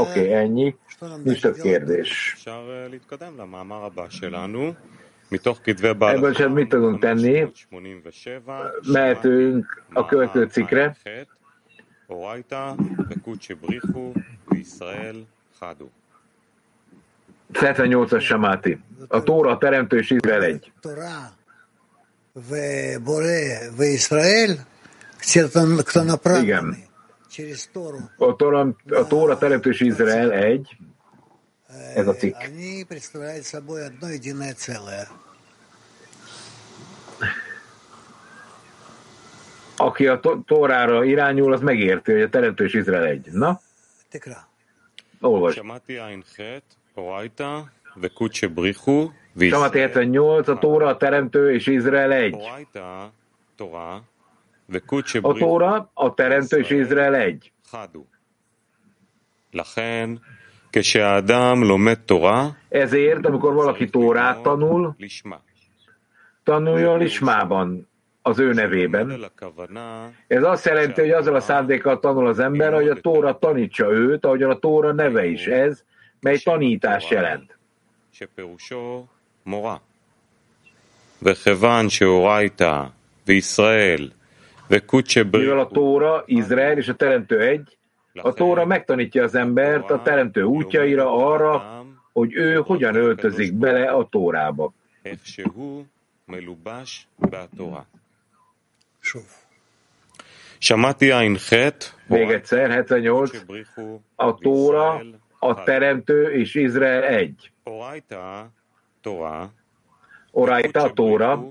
[0.00, 0.76] Oké, okay, ennyi.
[1.22, 2.34] Nincs több kérdés.
[6.14, 7.52] Ebből sem mit tudunk tenni?
[8.92, 10.96] Mehetünk a következő cikkre.
[17.52, 18.78] 78-as Samáti.
[19.08, 20.72] A Tóra, a Teremtő és Izrael egy.
[26.42, 26.76] Igen.
[28.16, 30.76] A Tóra, a Tóra Teremtő és Izrael egy.
[31.94, 32.34] Ez a cikk.
[39.76, 43.28] Aki a Tórára irányul, az megérti, hogy a Teremtő és Izrael egy.
[43.32, 43.60] Na?
[45.20, 45.56] Olvasd.
[49.50, 52.34] Samati 78, a Tóra, a Teremtő és Izrael egy.
[55.21, 57.51] A Tóra, a Teremtő és Izrael egy.
[62.69, 64.95] Ezért, amikor valaki Tórát tanul,
[66.43, 67.87] tanuljon Lismában,
[68.21, 69.31] az ő nevében.
[70.27, 74.25] Ez azt jelenti, hogy azzal a szándékkal tanul az ember, hogy a Tóra tanítsa őt,
[74.25, 75.83] ahogyan a Tóra neve is ez,
[76.19, 77.57] mely tanítás jelent.
[78.11, 79.05] שפירושו
[79.45, 79.77] מורה.
[81.21, 82.83] וכיוון שאורייתא
[83.27, 84.22] וישראל וקודשא
[85.40, 87.76] mivel a Tóra, Izrael és a Teremtő egy,
[88.12, 94.08] a Tóra megtanítja az embert a Teremtő útjaira arra, hogy ő hogyan öltözik bele a
[94.08, 94.72] Tórába.
[102.06, 103.30] Még egyszer, 78.
[104.14, 105.02] A Tóra,
[105.38, 107.50] a Teremtő és Izrael egy.
[110.30, 111.44] Oraita, a Tóra,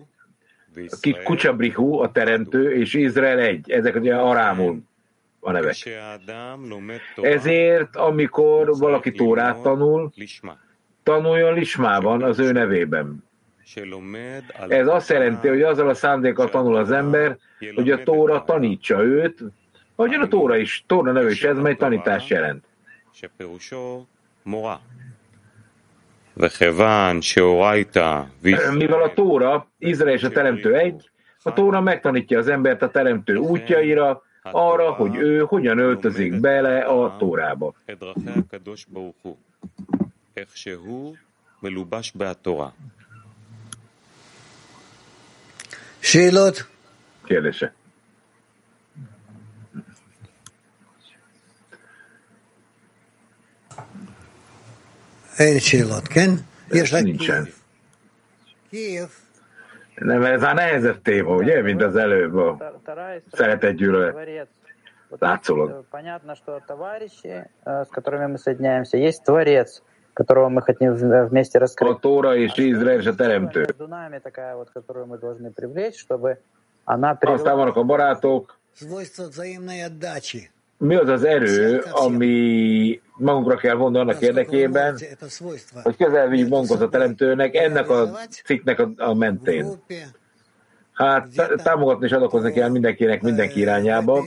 [1.23, 3.71] Kucsabrihu, a Teremtő, és Izrael egy.
[3.71, 4.81] Ezek ugye arámul
[5.39, 5.75] a nevek.
[7.21, 10.11] Ezért, amikor valaki Tórát tanul,
[11.03, 13.23] tanuljon Lismában, az ő nevében.
[14.67, 17.38] Ez azt jelenti, hogy azzal a szándékkal tanul az ember,
[17.75, 19.44] hogy a Tóra tanítsa őt,
[19.95, 22.66] ahogyan a Tóra is, Tóra neve is ez, mely tanítást jelent.
[28.71, 31.09] Mivel a Tóra, Izrael és a Teremtő egy,
[31.44, 37.17] a Tóra megtanítja az embert a Teremtő útjaira, arra, hogy ő hogyan öltözik bele a
[37.17, 37.73] Tórába.
[45.99, 46.55] Sélod?
[47.25, 47.73] Kérdése.
[57.03, 57.48] nincsen.
[58.70, 59.09] Kiev.
[59.94, 62.75] Nem, ez már nehezebb téma, ugye, mint az előbb a
[63.32, 64.48] szeretett gyűlölet.
[65.19, 65.84] Látszólag.
[65.91, 69.82] Понятно, что товарищи, с которыми мы соединяемся, есть Творец,
[70.12, 70.94] которого мы хотим
[71.28, 71.91] вместе раскрыть.
[71.91, 73.60] A Tóra és Izrael és a Teremtő.
[73.60, 76.38] Между нами такая вот, которую мы должны привлечь, чтобы
[76.84, 77.36] она привела...
[77.36, 78.59] Aztán vannak a barátok.
[78.75, 80.50] Свойство взаимной отдачи
[80.83, 84.99] mi az az erő, ami magunkra kell vonni annak érdekében,
[85.83, 89.66] hogy közel vigyük magunkhoz a teremtőnek, ennek a cikknek a, a mentén.
[90.93, 91.27] Hát
[91.63, 94.23] támogatni és adakozni kell mindenkinek mindenki irányába.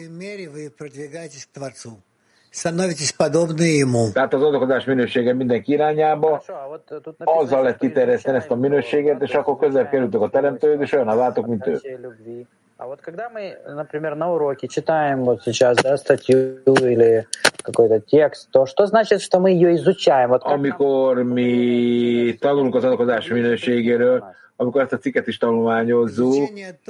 [4.13, 6.43] Tehát az adakozás minősége mindenki irányába,
[7.19, 11.47] azzal lehet kiterjeszteni ezt a minőséget, és akkor közel kerültök a teremtőhöz, és olyan látok,
[11.47, 11.81] mint ő.
[12.78, 17.28] А вот когда мы, например, на уроке читаем вот сейчас да, статью или
[17.62, 20.30] какой-то текст, то что значит, что мы ее изучаем?
[20.30, 24.24] Вот Amikor mi tanulunk az adakozás minőségéről,
[24.56, 26.50] amikor ezt a cikket is tanulmányozzuk,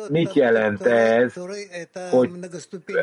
[0.10, 1.34] mit jelent ez,
[2.12, 2.30] hogy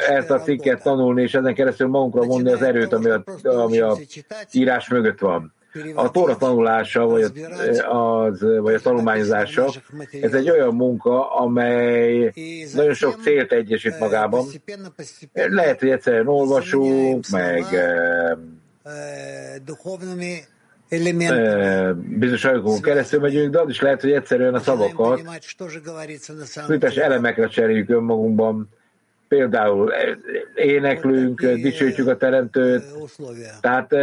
[0.09, 3.97] ezt a cikket tanulni, és ezen keresztül magunkra mondni az erőt, ami a, ami a
[4.53, 5.53] írás mögött van
[5.96, 9.72] A Tóra tanulása, vagy a, az, vagy a tanulmányozása,
[10.22, 12.34] ez egy olyan munka, amely
[12.74, 14.46] nagyon sok célt egyesít magában.
[15.34, 17.66] Lehet, hogy egyszerűen olvasunk, meg
[21.96, 25.22] bizonyos ajkokon keresztül megyünk, de az is lehet, hogy egyszerűen a szavakat,
[26.68, 28.70] bizonyos elemekre cseréljük önmagunkban,
[29.34, 29.92] például
[30.56, 32.84] éneklünk, dicsőítjük a Teremtőt,
[33.62, 33.94] tehát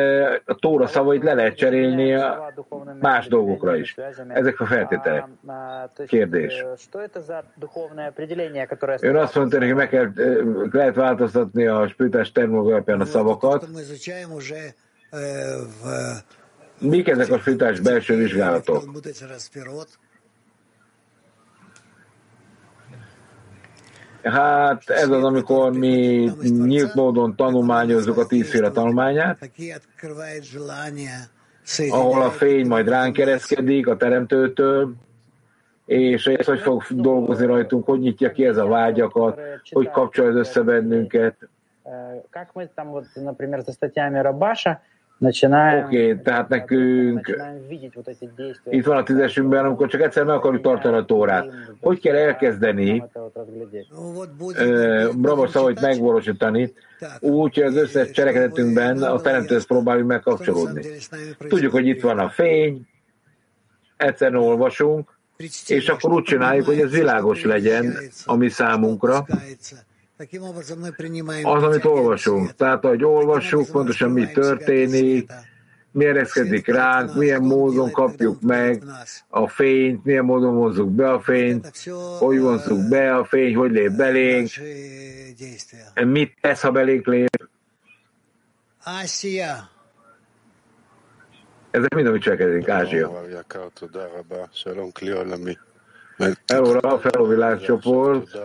[0.45, 2.53] a Tóra szavait le lehet cserélni a
[3.01, 3.95] más dolgokra is.
[4.29, 5.25] Ezek a feltételek.
[6.07, 6.65] Kérdés.
[9.01, 10.13] Ön azt mondta, hogy meg kell,
[10.71, 13.69] lehet változtatni a spirituális terminológiában a szavakat.
[16.79, 18.85] Mik ezek a spirituális belső vizsgálatok?
[24.23, 29.51] Hát ez az, amikor mi nyílt módon tanulmányozzuk a tízféle tanulmányát,
[31.91, 34.95] ahol a fény majd ránk kereszkedik a teremtőtől,
[35.87, 39.41] és ez hogy fog dolgozni rajtunk, hogy nyitja ki ez a vágyakat,
[39.71, 41.37] hogy kapcsolja össze bennünket.
[45.85, 47.43] Oké, okay, tehát nekünk
[48.71, 51.49] itt van a tízesünkben, amikor csak egyszer meg akarjuk tartani a tórát.
[51.81, 53.05] Hogy kell elkezdeni?
[55.19, 56.73] Uh, szavait megvalósítani,
[57.21, 60.85] úgy, hogy az összes cselekedetünkben a teremtőhöz próbáljuk megkapcsolódni.
[61.49, 62.87] Tudjuk, hogy itt van a fény,
[63.97, 65.19] egyszerűen olvasunk,
[65.67, 69.27] és akkor úgy csináljuk, hogy ez világos legyen a mi számunkra,
[71.45, 72.55] az, amit olvasunk.
[72.55, 75.31] Tehát, ahogy olvassuk, pontosan mi történik,
[75.93, 78.83] mi ereszkedik ránk, milyen módon kapjuk meg
[79.29, 81.85] a fényt, milyen módon vonzuk be a fényt,
[82.19, 84.49] hogy vonzuk be a fény, hogy lép belénk,
[85.95, 87.49] mit tesz, ha belénk lép.
[91.71, 93.23] Ezek mind, amit cselekedik, Ázsia.
[96.47, 98.39] Euróra, feló világcsoport.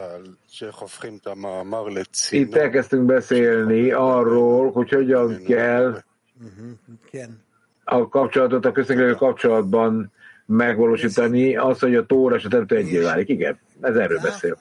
[2.30, 6.04] Itt elkezdtünk beszélni arról, hogy hogyan kell
[7.84, 10.12] a kapcsolatot, a közösségű kapcsolatban
[10.46, 13.30] megvalósítani, az, hogy a tóra és a teremtő egyé válik.
[13.30, 14.58] Igen, ez erről beszél.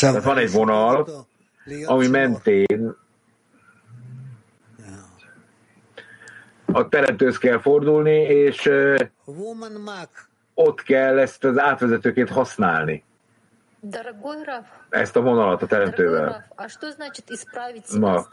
[0.00, 1.26] Tehát van egy vonal,
[1.84, 2.96] ami mentén
[6.75, 8.69] a teremtőhöz kell fordulni, és
[10.53, 13.03] ott kell ezt az átvezetőként használni.
[14.89, 16.45] Ezt a vonalat a teremtővel.
[17.99, 18.27] Ma.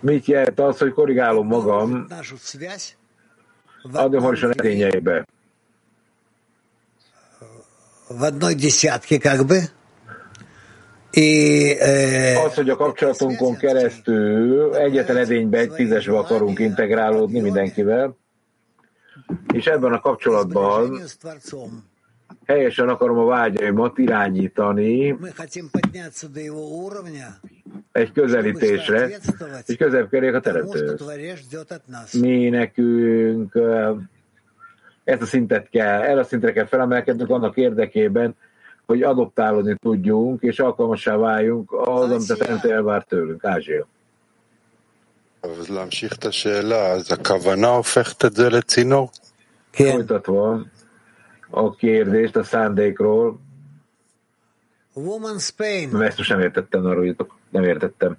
[0.00, 2.06] Mit jelent az, hogy korrigálom magam
[3.92, 5.24] Adam Harison edényeibe?
[8.08, 9.60] В одной десятке как бы
[12.45, 18.17] az, hogy a kapcsolatunkon keresztül egyetlen edénybe, egy tízesbe akarunk integrálódni mindenkivel,
[19.53, 21.01] és ebben a kapcsolatban
[22.45, 25.17] helyesen akarom a vágyaimat irányítani
[27.91, 29.09] egy közelítésre,
[29.65, 31.01] egy közelebb kerüljek a teremtőhöz.
[32.19, 33.59] Mi nekünk
[35.03, 38.35] ezt a szintet kell, erre a szintre kell felemelkednünk annak érdekében,
[38.85, 43.87] hogy adoptálódni tudjunk, és alkalmassá váljunk az, amit a Teremtő elvár tőlünk, Ázsia.
[49.71, 50.65] Folytatva
[51.49, 53.39] a kérdést a szándékról,
[55.91, 58.17] mert ezt most nem értettem, arról jutok, nem értettem.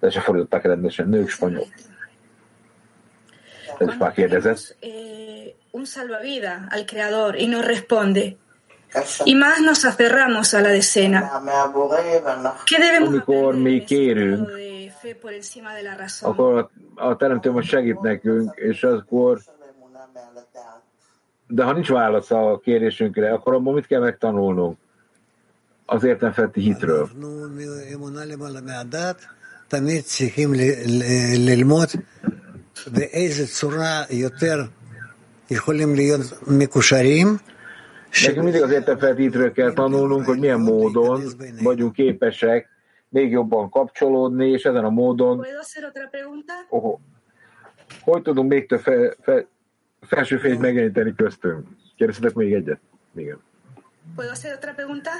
[0.00, 1.66] De se fordították rendesen, nők spanyol.
[3.78, 4.76] Ez is már kérdezett.
[5.74, 8.36] Un salvavidas al Creador y no responde.
[9.24, 11.42] Y más nos aferramos a la decena.
[12.64, 14.48] ¿Qué debemos Amikor mi kérünk,
[16.20, 19.40] akkor a teremtő most segít nekünk, és akkor
[21.48, 24.78] de ha nincs válasz a kérésünkre, akkor abban mit kell megtanulnunk?
[25.86, 27.08] Az értelmefeletti hitről.
[38.22, 41.22] Nekünk mindig az értefeltítről kell tanulnunk, hogy milyen módon
[41.62, 42.68] vagyunk képesek
[43.08, 45.46] még jobban kapcsolódni, és ezen a módon
[46.68, 46.98] oh,
[48.00, 49.46] hogy tudunk még több fe, fe,
[50.00, 51.66] felső fényt megjeleníteni köztünk.
[51.96, 52.80] Kérdezhetek még egyet?
[53.16, 53.38] Igen.
[54.14, 55.10] ¿Puedo hacer otra pregunta?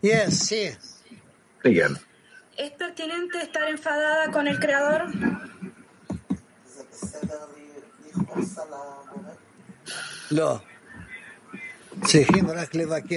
[0.00, 0.76] Yes, sí.
[1.62, 1.96] Igen.
[2.56, 5.00] ¿Es pertinente estar enfadada con el creador?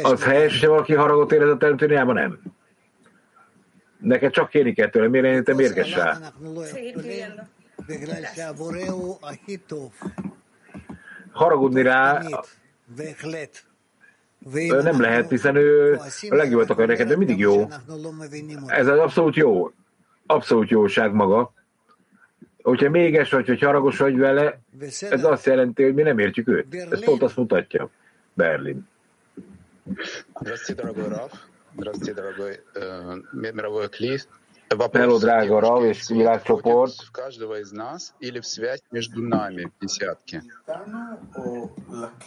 [0.02, 2.40] Az helyes, hogyha valaki haragot érez a teremtőniában, nem.
[4.00, 6.18] Neked csak kéri kell tőle, miért te mérges rá?
[11.32, 12.22] Haragudni rá
[14.82, 15.94] nem lehet, hiszen ő
[16.30, 17.68] a legjobbat akar neked, de mindig jó.
[18.68, 19.72] Ez az abszolút jó.
[20.26, 21.54] Abszolút jóság maga.
[22.70, 24.60] Hogyha méges vagy, hogy haragos vagy vele,
[25.10, 26.76] ez azt jelenti, hogy mi nem értjük őt.
[26.92, 27.90] Ez pont azt mutatja.
[28.34, 28.88] Berlin.
[34.92, 36.94] Hello, drága Rav és világcsoport.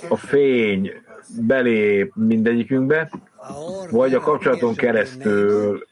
[0.08, 0.92] A fény
[1.40, 3.10] belép mindegyikünkbe,
[3.90, 5.86] vagy a kapcsolaton keresztül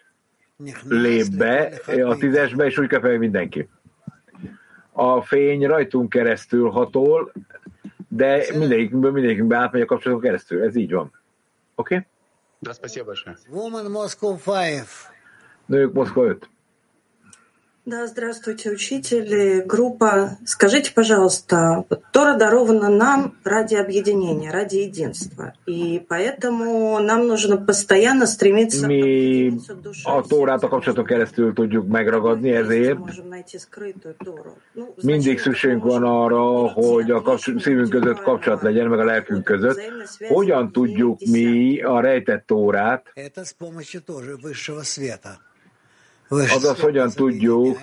[0.89, 3.69] lép be a tízesbe, és úgy kapja mindenki
[4.92, 7.32] A fény rajtunk keresztül hatol,
[8.08, 10.64] de mindegyikünkből mindegyikünkbe átmegy a kapcsolaton keresztül.
[10.64, 11.12] Ez így van.
[11.76, 11.96] Oké?
[11.96, 12.08] Okay?
[12.60, 13.38] Да, спасибо большое.
[13.50, 14.88] Woman Moscow 5.
[15.66, 16.50] Nők Moszkva 5.
[17.87, 20.39] Да, здравствуйте, учитель, группа.
[20.45, 25.55] Скажите, пожалуйста, Тора дарована нам ради объединения, ради единства.
[25.67, 29.51] И поэтому нам нужно постоянно стремиться Mi
[30.05, 32.99] a Tórát a kapcsolaton keresztül tudjuk megragadni, ezért.
[34.75, 39.05] Ну, mindig szükségünk это van arra, hogy a kapcs- szívünk között kapcsolat legyen, meg a
[39.05, 39.81] lelkünk között.
[40.29, 43.13] Hogyan tudjuk mi a rejtett Tórát,
[46.31, 47.79] azaz hogyan tudjuk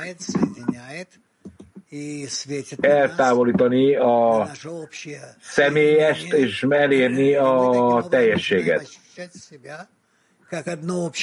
[2.79, 4.49] eltávolítani a
[5.41, 8.89] személyest és elérni a teljességet.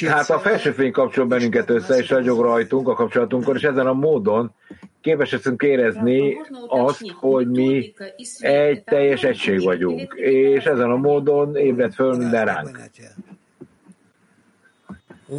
[0.07, 4.55] Hát a felsőfény kapcsol bennünket össze, és ragyog rajtunk a kapcsolatunkon, és ezen a módon
[5.01, 6.37] képesek érezni
[6.69, 7.95] azt, hogy mi
[8.39, 12.81] egy teljes egység vagyunk, és ezen a módon ébred föl minden ránk.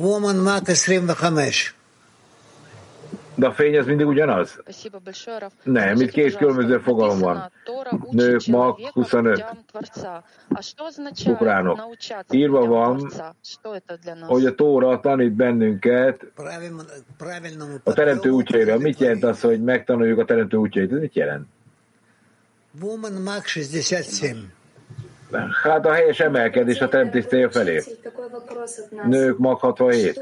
[0.01, 1.73] Woman Mat 25.
[3.35, 4.59] De a fény az mindig ugyanaz?
[5.63, 7.51] Nem, itt két különböző fogalom van.
[8.09, 9.45] Nők mag, 25.
[11.25, 11.79] Ukránok.
[12.31, 13.11] Írva van,
[14.21, 16.25] hogy a Tóra tanít bennünket
[17.83, 18.77] a teremtő útjaira.
[18.77, 20.91] Mit jelent az, hogy megtanuljuk a teremtő útjait?
[20.91, 21.47] Ez mit jelent?
[22.81, 24.64] Woman Mak 67.
[25.63, 27.83] Hát a helyes emelkedés a teremtés célja felé.
[29.07, 30.19] Nők mag 67.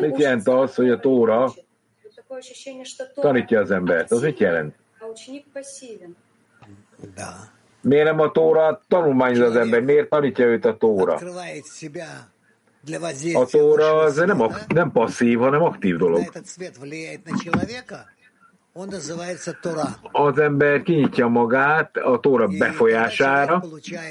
[0.00, 1.52] Mit jelent az, hogy a Tóra
[3.14, 4.10] tanítja az embert?
[4.10, 4.74] Az mit jelent?
[7.80, 9.80] Miért nem a Tóra tanulmányozza az ember?
[9.80, 11.18] Miért tanítja őt a Tóra?
[13.34, 16.32] A Tóra az nem, nem passzív, hanem aktív dolog.
[20.12, 23.62] Az ember kinyitja magát a Tóra befolyására,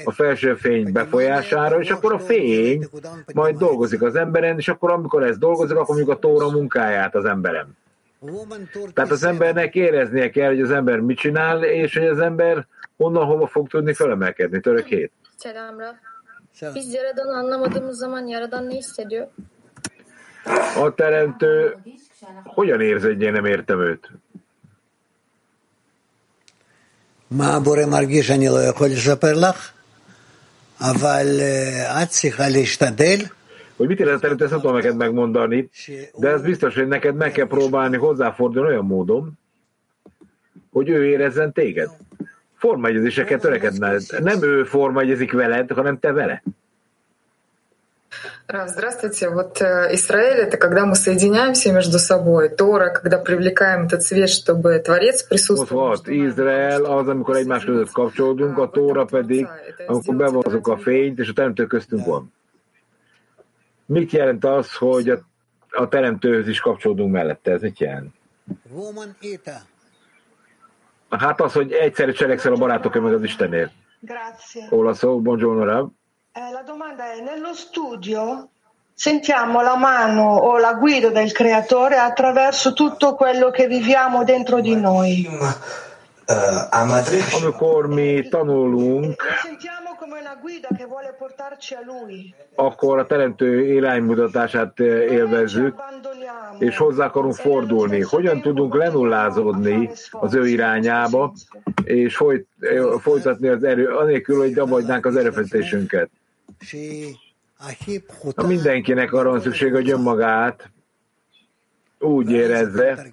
[0.04, 2.88] a felső fény befolyására, és akkor a fény
[3.34, 7.24] majd dolgozik az emberen, és akkor amikor ez dolgozik, akkor mondjuk a Tóra munkáját az
[7.24, 7.66] emberem.
[8.92, 12.66] Tehát az embernek éreznie kell, hogy az ember mit csinál, és hogy az ember
[12.96, 14.60] honnan hova fog tudni felemelkedni.
[14.60, 15.12] Török hét.
[15.38, 15.94] Selam Raf.
[16.52, 16.74] Selam.
[16.74, 19.28] Biz Yaradan'ı anlamadığımız zaman Yaradan ne hissediyor?
[20.76, 21.76] A teremtő
[22.44, 24.10] hogyan érzi, hogy én nem értem őt?
[27.31, 29.71] מה הבורא מרגיש אני לא יכול לספר לך,
[30.81, 33.19] אבל אה, את צריכה להשתדל
[33.79, 35.69] Hogy mit érez a teremtő, ezt nem tudom neked megmondani,
[36.17, 39.39] de ez biztos, hogy neked meg kell próbálni hozzáfordulni olyan módon,
[40.71, 41.89] hogy ő érezzen téged.
[42.55, 44.01] Formaegyezésekkel törekedned.
[44.19, 46.43] Nem ő formaegyezik veled, hanem te vele.
[48.47, 49.29] Рав, здравствуйте.
[49.29, 52.49] Вот э, Израиль — это когда мы соединяемся между собой.
[52.49, 55.91] Тора, когда привлекаем этот свет, чтобы Творец присутствовал.
[55.91, 59.47] Ott Izrael az, amikor egymás között kapcsolódunk, a Tóra pedig,
[59.87, 62.33] amikor bevonzunk a fényt, és a teremtő köztünk van.
[63.85, 65.19] Mit jelent az, hogy a,
[65.69, 67.51] a teremtőhöz is kapcsolódunk mellette?
[67.51, 68.13] Ez mit jelent?
[68.71, 69.61] Woman Ita.
[71.09, 73.71] Hát az, hogy egyszerű cselekszel a barátok meg az Istenért.
[73.99, 74.67] Grazie.
[74.69, 75.87] Olaszul, buongiorno, Rav.
[76.36, 78.48] Eh, la domanda è, nello studio
[78.92, 84.74] sentiamo la mano o la guida del creatore attraverso tutto quello che viviamo dentro di
[84.74, 85.28] noi.
[86.70, 92.34] Amikor mi tanulunk, Lo sentiamo come una guida che vuole portarci a lui.
[92.56, 95.74] akkor a teremtő iránymutatását élvezzük,
[96.58, 98.00] és hozzá akarunk fordulni.
[98.00, 101.32] Hogyan tudunk lenullázódni az ő irányába,
[101.84, 102.48] és folyt,
[103.00, 106.10] folytatni az erő, anélkül, hogy abadnánk az erőfeszítésünket.
[108.36, 110.70] Ha mindenkinek arra van szükség, hogy önmagát
[111.98, 113.06] úgy érezze,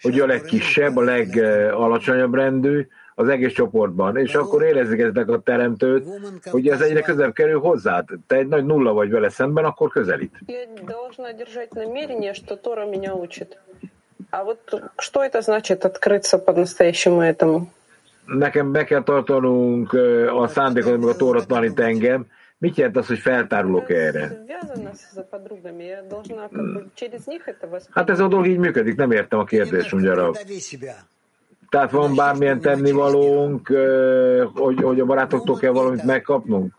[0.00, 6.06] hogy a legkisebb, a legalacsonyabb rendű az egész csoportban, és akkor érezzük eznek a teremtőt,
[6.50, 8.08] hogy ez egyre közelebb kerül hozzád.
[8.26, 10.38] Te egy nagy nulla vagy vele szemben, akkor közelít.
[17.50, 17.68] А?
[18.36, 19.92] nekem be kell tartanunk
[20.34, 22.26] a szándékot, meg a tóra tanít engem.
[22.58, 24.44] Mit jelent az, hogy feltárulok erre?
[26.58, 26.76] Mm.
[27.90, 30.12] Hát ez a dolog így működik, nem értem a kérdést, mondja
[31.68, 33.68] Tehát van bármilyen tennivalónk,
[34.54, 36.74] hogy, hogy a barátoktól kell valamit megkapnunk?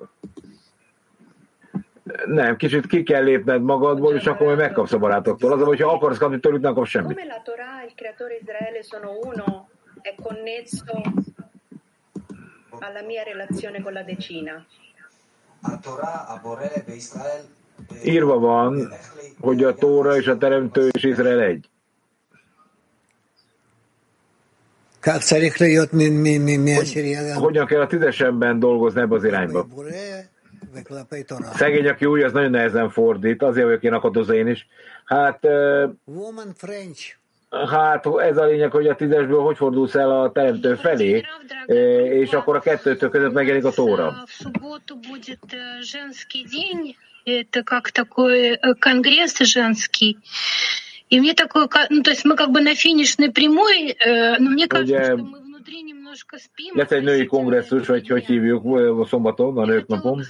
[2.25, 5.51] Nem, kicsit ki kell lépned magadból, és akkor majd megkapsz a barátoktól.
[5.51, 7.19] Az, hogyha akarsz kapni tőlük, nem kapsz semmit
[12.79, 14.65] alla mia relazione con la decina.
[18.03, 18.91] Írva van,
[19.39, 21.69] hogy a Tóra és a Teremtő és Izrael egy.
[27.33, 29.67] Hogy, hogyan kell a tízesemben dolgozni ebbe az irányba?
[31.53, 34.67] Szegény, aki új, az nagyon nehezen fordít, azért vagyok én akadozó én is.
[35.05, 35.43] Hát...
[36.05, 36.53] Woman
[37.50, 41.24] hát ez a lényeg, hogy a tízesből hogy fordulsz el a teremtő felé,
[42.20, 44.24] és akkor a kettőtől között megjelenik a tóra.
[47.26, 50.18] Это как такой конгресс женский.
[51.08, 53.96] И мне такое, ну, то есть мы как бы на финишной прямой,
[54.38, 56.74] но мне кажется, что мы внутри немножко спим.
[56.74, 58.64] Lesz egy női kongresszus, vagy hogy hívjuk
[59.00, 60.22] a szombaton, a nők napon.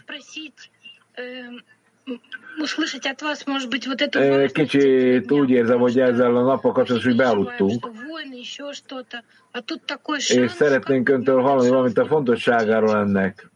[2.58, 4.18] услышать от вас, может быть, вот эту
[4.52, 7.90] Kicsit úgy érzem, hogy ezzel a nappal kapcsolatban, hogy bealudtunk.
[10.28, 13.50] És szeretnénk öntől hallani valamit a fontosságáról ennek.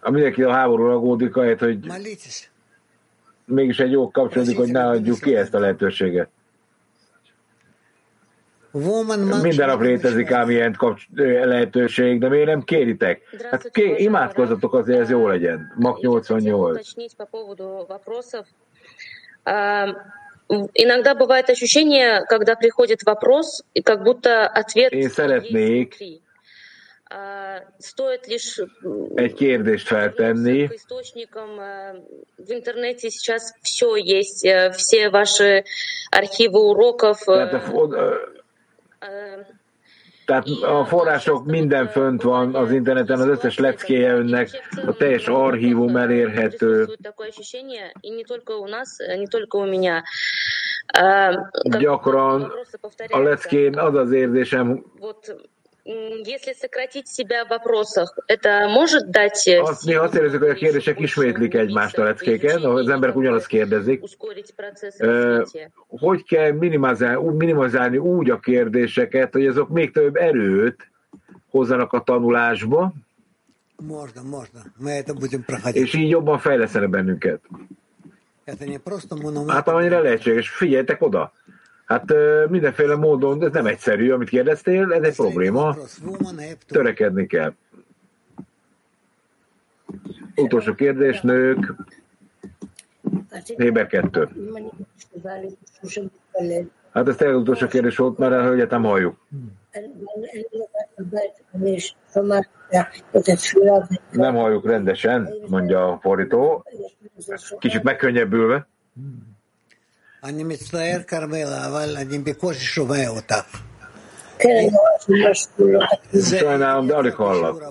[0.00, 1.78] A mindenki a háború ragódik, ahelyett, hogy
[3.44, 6.28] mégis egy jó kapcsolódik, hogy ne adjuk ki ezt a lehetőséget.
[8.76, 11.08] Minden nap létezik ám ilyen kapcs-
[11.44, 13.22] lehetőség, de miért nem kéritek?
[13.50, 15.72] Hát ké, imádkozzatok azért, ez jó legyen.
[15.76, 16.94] Mag 88.
[20.72, 25.96] Иногда бывает ощущение, когда приходит вопрос, и как будто ответ Én szeretnék
[27.78, 28.60] стоит лишь
[29.14, 30.68] egy kérdést feltenni.
[30.74, 31.56] источникам
[32.36, 35.64] в интернете сейчас все есть, все ваши
[36.10, 37.18] архивы уроков.
[37.24, 38.32] Tehát a,
[40.25, 44.49] tehát a források minden fönt van az interneten, az összes leckéje önnek,
[44.85, 46.87] a teljes archívum elérhető.
[51.79, 52.53] Gyakran
[53.07, 54.83] a leckén az az érzésem,
[55.86, 59.48] Если sokratить себя в вопросах, это может dать...
[59.62, 64.02] Azt néha azt érezzük, hogy a kérdések ismétlik egymást a leckéken, az emberek ugyanazt kérdezik.
[65.88, 70.90] Hogy kell minimalizálni, minimalizálni úgy a kérdéseket, hogy azok még több erőt
[71.50, 72.92] hozzanak a tanulásba,
[75.72, 77.40] és így jobban fejlesztenek bennünket.
[79.46, 80.50] Hát amennyire lehetséges.
[80.50, 81.32] Figyeljetek oda!
[81.87, 82.13] Hát
[82.49, 85.75] mindenféle módon, ez nem egyszerű, amit kérdeztél, ez egy probléma.
[86.67, 87.53] Törekedni kell.
[90.35, 91.73] Utolsó kérdés, nők.
[93.57, 94.29] Héber 2.
[96.93, 99.17] Hát ez tényleg utolsó kérdés volt, mert a hölgyet nem halljuk.
[104.11, 106.65] Nem halljuk rendesen, mondja a fordító.
[107.59, 108.67] Kicsit megkönnyebbülve.
[110.24, 113.58] אני מצטער, כרמלה, אבל אני בקושי שומע אותך.
[116.30, 117.62] Sajnálom, de alig hallak.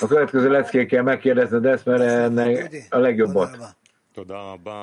[0.00, 3.76] A következő leckékkel megkérdezned ezt, mert ennek a legjobbat.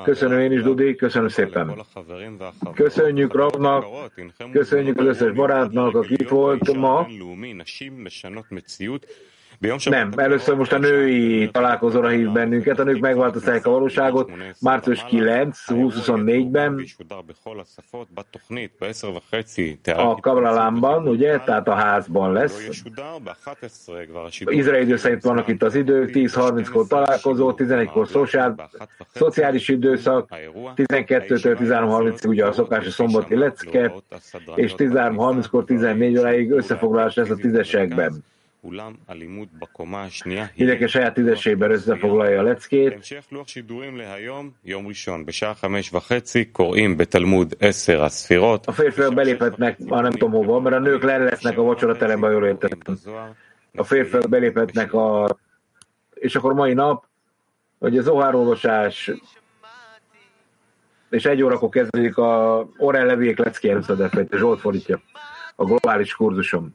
[0.04, 1.86] Köszönöm én is, Dudi, köszönöm szépen.
[2.74, 3.86] Köszönjük Ravnak,
[4.52, 7.08] köszönjük az összes barátnak, aki itt volt ma.
[9.85, 15.59] Nem, először most a női találkozóra hív bennünket, a nők megváltozták a valóságot, március 9,
[15.67, 16.85] 2024-ben,
[19.97, 22.83] a Kablalámban, ugye, tehát a házban lesz.
[24.39, 28.71] Izrael idő szerint vannak itt az idők, 10.30-kor találkozó, 11-kor szociál,
[29.15, 30.29] szociális időszak,
[30.77, 33.93] 12-től 13.30-ig ugye a szokásos szombati lecke,
[34.55, 38.25] és 13.30-kor 14 óráig összefoglalás lesz a tízesekben.
[40.57, 42.93] Mindenki saját tízesében összefoglalja a leckét.
[48.67, 52.47] A férfiak beléphetnek, már nem tudom hova, mert a nők le lesznek a vacsorateremben, jól
[52.47, 52.99] értettem.
[53.75, 55.37] A férfiak beléphetnek a...
[56.15, 57.05] És akkor mai nap,
[57.79, 59.11] hogy az ohárolvasás
[61.11, 65.01] és egy órakor kezdődik a Orel Leviék lecki előszedett, Zsolt fordítja
[65.57, 66.75] a globális kurzusom.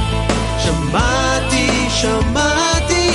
[0.63, 1.67] Shamati,
[1.99, 3.07] Shamati.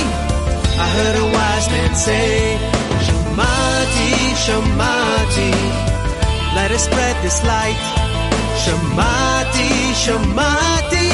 [0.83, 2.57] I heard a wise man say,
[3.05, 4.11] Shamati,
[4.43, 5.51] Shamati,
[6.55, 7.81] let us spread this light.
[8.63, 9.69] Shamati,
[10.03, 11.09] Shamati,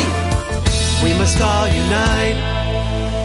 [1.04, 2.40] we must all unite.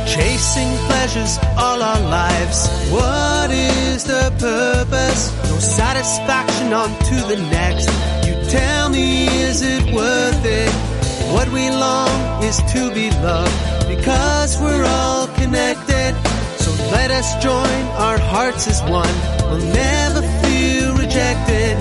[0.07, 2.69] Chasing pleasures all our lives.
[2.91, 5.33] What is the purpose?
[5.51, 7.89] No satisfaction on to the next.
[8.27, 10.88] You tell me, is it worth it?
[11.35, 16.17] What we long is to be loved because we're all connected.
[16.57, 19.17] So let us join our hearts as one.
[19.51, 21.77] We'll never feel rejected.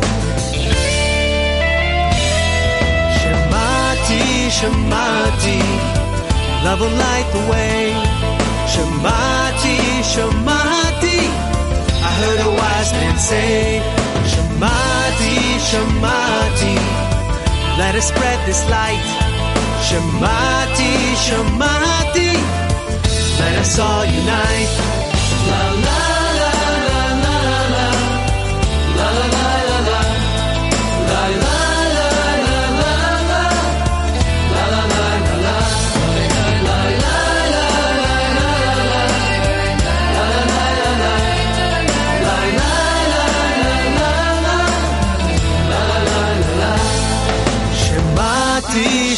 [3.20, 4.26] Shamati,
[4.58, 5.62] Shamati,
[6.66, 7.94] love will light the way.
[8.74, 9.78] Shamati,
[10.12, 11.20] Shamati,
[12.04, 13.82] I heard a wise man say,
[14.32, 15.38] Shamati,
[15.70, 16.76] Shamati,
[17.80, 19.27] let us spread this light.
[19.88, 20.92] Shamati,
[21.24, 22.30] shamati,
[23.46, 24.72] and I saw you night.
[25.48, 26.17] La, la.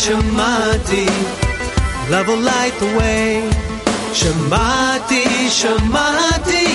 [0.10, 1.06] Shamati,
[2.10, 3.48] love will light the way.
[4.20, 5.24] Shamati,
[5.60, 6.68] Shamati,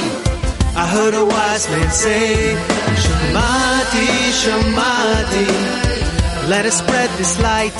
[0.76, 2.54] I heard a wise man say.
[3.02, 4.06] Shamati,
[4.40, 5.48] Shamati,
[6.48, 7.74] let us spread this light.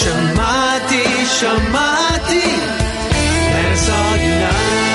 [0.00, 1.04] Shamati,
[1.36, 2.46] Shamati,
[3.52, 4.91] let us all unite.